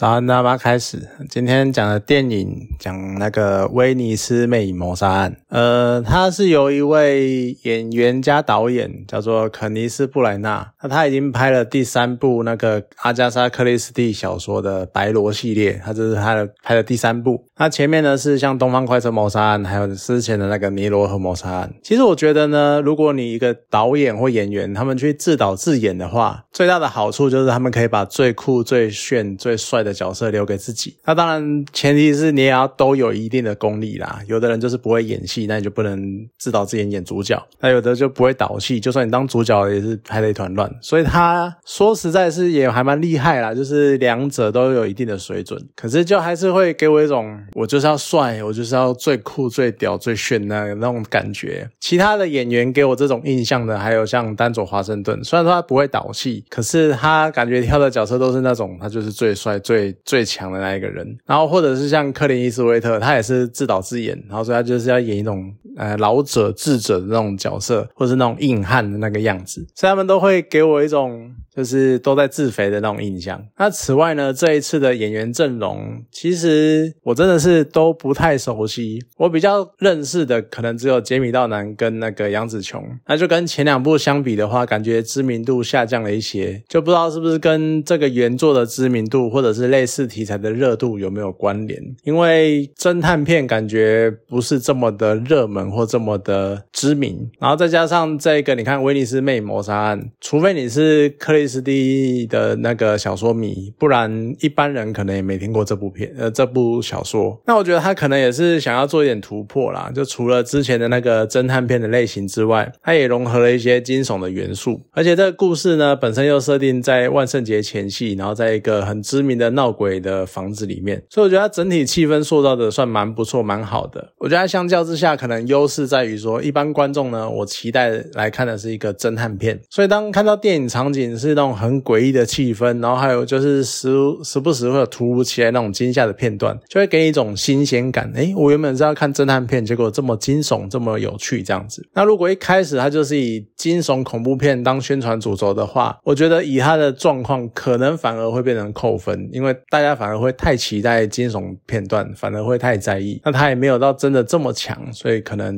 [0.00, 1.10] 早安，大家开始。
[1.28, 5.32] 今天讲的电影讲那个《威尼斯魅影谋杀案》。
[5.50, 10.72] 呃，它是由一位演员加导演叫做肯尼斯布莱纳。
[10.82, 17.44] 那他已经拍了第三部那个阿加莎克里斯蒂小说的《白罗》系列，他这是他的拍的第三部。
[17.58, 21.70] 那前面呢是像《东方快车谋杀案》，还有之前的那个《尼罗河谋杀案》。
[21.86, 29.89] 其实我觉得呢，如果你一个导演或演员，他们去自导自演的话，最大的好处就是他们可以把最酷、最炫、最帅的。
[29.92, 34.20] 角色留给自己，那当然前提是你也要都有一定的功力啦。
[34.26, 36.00] 有的人就是不会演戏，那你就不能
[36.38, 37.40] 自导自演演主角。
[37.60, 40.70] 那有的就不会导戏，就算你当主角也是拍的一团乱。
[40.80, 45.60] 所以他说实在是也还蛮厉害啦，就是两者都有一定的水准。
[45.74, 51.68] 可是就还是会给我一种我就是要帅，我就是要最酷、最屌、最炫那那种感觉。
[51.80, 59.79] 其他的演员给我这种印象的，还有像丹佐华盛顿，虽然说他不会导戏，可是他感觉挑的角色都是那种他就是最帅最。
[60.04, 71.34] 最强的那一个人，然后或者是像克林伊斯威特，他也是自导自演，然后所以他就是要演一种呃老者智者的那种角色，或是那种硬汉的那个样子，所以他们都会给我一种。
[71.54, 73.44] 就是都在自肥的那种印象。
[73.58, 79.02] 那此外呢，这一次的演员阵容，其实我真的是都不太熟悉。
[79.16, 82.82] 我比较认识的可能只有杰米道南跟那个杨紫琼。
[83.06, 91.82] 那就跟前两部相比的话，感觉知名度下降了一些，就不知道是不是跟这个原作的知名度，或者是类似题材的热度有没有关联？
[92.04, 97.28] 因为侦探片感觉不是这么的热门或这么的知名。
[97.40, 101.39] 然后再加上这个，你看《威尼斯魅谋杀案》，除非你是克里。
[101.46, 107.40] 是第一的那个小说迷，不然一般人可能也没听过这部片，呃，这部小说。
[107.46, 114.80] 那我觉得他可能也是想要做一点突破啦，就除了之前的那个侦探片的类型之外，他也融合了一些惊悚的元素。
[114.92, 124.12] 而且这个故事呢，本身又设定在万圣节前夕，然后在一个很知名的闹鬼的房子里面，所以我觉得它整体气氛塑造的算蛮不错，蛮好的。
[124.18, 131.29] 我觉得相较之下，可能优势在于说，一般观众呢，我期待来看的是一个侦探片，所以当看到电影场景是。
[131.30, 133.90] 那种很诡异的气氛，然后还有就是时
[134.24, 138.10] 时不时会有突如其来那种惊吓的片段，就会给你一种新鲜感。
[138.14, 141.86] 诶，我原本是要看侦探片，结果这么惊悚，这么有趣，这样子。
[141.94, 153.20] 那如果一开始它就是以惊悚恐怖片当宣传主轴的话，我觉得以它的状况，可能反而会变成扣分，因为大家反而会太期待惊悚片段，反而会太在意。
[153.24, 155.56] 那它也没有到真的这么强，所以可能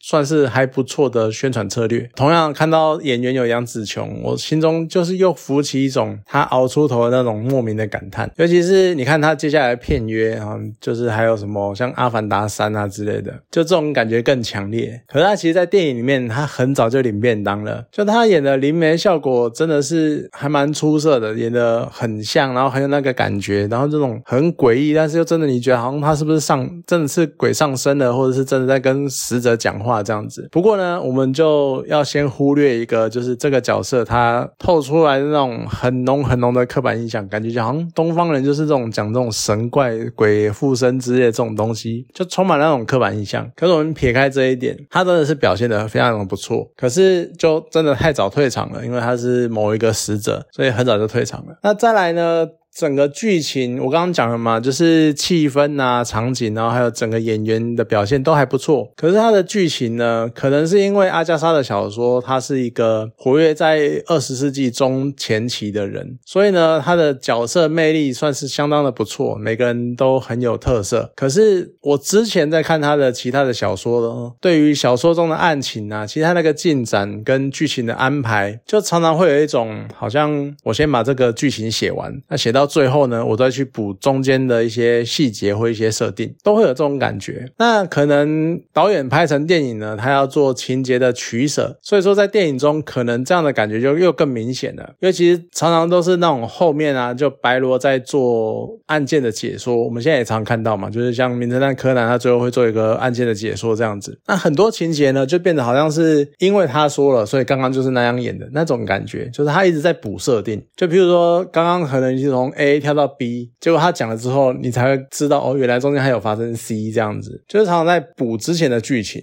[0.00, 2.08] 算是还不错的宣传策略。
[2.16, 5.01] 同样看到演员有杨紫琼，我心中就。
[5.02, 15.02] 就是又浮起一种他熬出头的那种莫名的感叹，尤其是你看他接下来片约啊，就是还有什么像《阿凡达三》啊之类的，就这种感觉更强烈。
[15.08, 30.48] 可是他其实，在电影里面，他很早就领便当了，就他演的灵媒效果真的是还蛮出色的，演的很像，然后很有那个感觉，然后这种很诡异，但是又真的你觉得好像他是不是上真的是鬼上身了，或者是真的在跟死者讲话这样子。
[30.52, 34.91] 不过呢，我们就要先忽略一个，就是这个角色他透出。
[34.92, 43.50] 出来的那种很浓很浓的刻板印象，感觉就好像东方人就是这种讲这种神怪鬼附身之类这种东西，就充满那种刻板印象。
[43.56, 46.70] 可是我们撇开这一点，他真的是表现的非常的不错。
[46.76, 51.58] 可是就真的太早退场了，因为他是某一个使者，所以很早就退场了。
[51.62, 52.46] 那再来呢？
[52.74, 58.90] 整个剧情我刚刚讲了嘛，就是气氛啊、场景，然后还有整个演员的表现都还不错。
[58.96, 71.12] 可是它的剧情呢，可能是因为阿加莎的小说，他是一个活跃在二十世纪中前期的人，所以呢，他的角色魅力算是相当的不错，每个人都很有特色。
[71.14, 82.61] 可是我之前在看他的其他的小说呢，对于小说中的案情啊，其他那个进展跟剧情的安排，就常常会有一种好像我先把这个剧情写完，那写到。
[82.62, 87.50] 到最后呢，我再去补中间的一些细节或一些设定，都会有这种感觉。
[87.58, 94.94] 那可能导演拍成电影呢，他要做情节的取舍，所以说在电影中可能这样的感觉就又更明显了。
[95.00, 104.16] 因为其实常常都是那种后面啊，就白罗在做案件的解说，我们现在也常看到嘛，就是像名侦探柯南，他最后会做一个案件的解说这样子。
[104.28, 110.62] 那很多情节呢，就变得好像是因为他说了，所以刚刚就是那样演的那种感觉，就是他一直在补设定。
[110.76, 119.22] 就比如说刚刚可能是从 A 跳到 B，结果他讲了之后，你才会知道哦，原来中间还有发生 C 这样子，就是常常在补之前的剧情，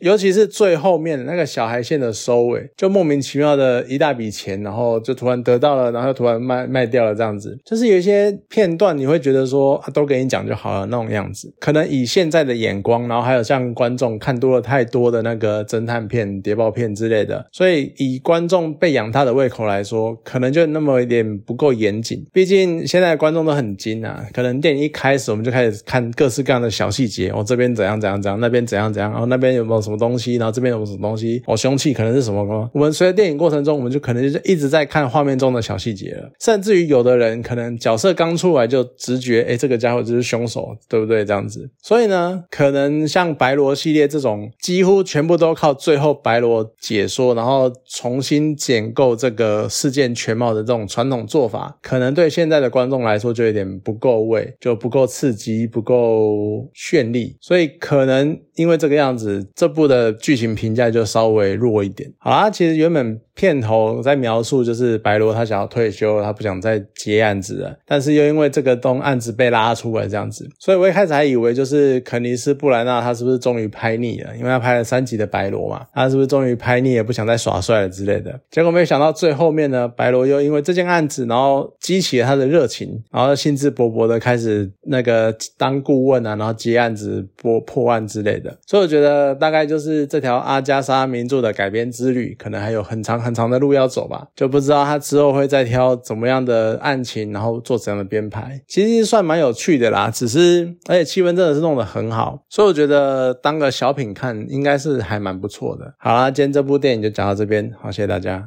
[0.00, 22.57] 尤其是最后面那个小孩线的收尾，就莫名其妙的一大笔钱，然后就突然得到了，然后又突然卖卖掉了这样子，就是有一些片段你会觉得说啊，都给你讲就好了那种样子，可能以现在的眼光，然后还有像观众看多了太多的那个侦探片、谍报片之类的，所以以观众被养大的胃口来说，可能就那么一点不够严谨，毕竟。
[22.58, 32.38] 竟现在观众都很精啊，可能电影一开始我们就开始看各式各样的小细节，哦，这边怎样怎样怎样，那边怎样怎样，然后那边有没有什么东西，然后这边有什么东西，哦，凶器可能是什么？
[32.72, 41.24] 我们随着电影过程中，我们就可能就一直在看画面中的小细节了，甚至于有的人可能角色刚出来就直觉，哎，这个家伙就是凶手，对不对？
[41.24, 62.10] 这样子，所以呢，可能像白罗系列这种，几乎全部都靠最后白罗解说，然后重新建构这个事件全貌的这种传统做法，可能对现现在的观众来说就有点不够味，就不够刺激，不够绚丽，所以可能因为这个样子，这部的剧情评价就稍微弱一点。
[62.16, 63.20] 好啦，其实原本。
[63.38, 78.40] 片头在描述就是白罗他想要退休，他不想再接案子了，但是又因为这个东案子被拉出来这样子，所以我一开始还以为就是肯尼斯布莱纳他是不是终于拍腻了，因为他拍了三集的白罗嘛，他是不是终于拍腻了，不想再耍帅了之类的。
[78.50, 88.58] 结果没有想到最后面呢，白罗又因为这件案子，然后激起了他的热情，然后兴致勃勃的开始那个当顾问啊，然后接案子破破案之类的。
[88.66, 93.27] 所以我觉得大概就是这条阿加莎名著的改编之旅，可能还有很长很。
[93.28, 98.60] 很长的路要走吧，就不知道他之后会再挑怎么样的案情，然后做怎样的编排。
[98.66, 105.94] 其实算蛮有趣的啦，只是而且气氛真的是弄得很好，所以我觉得当个小品看应该是还蛮不错的。
[105.98, 108.46] 好啦，今天这部电影就讲到这边，好，谢谢大家。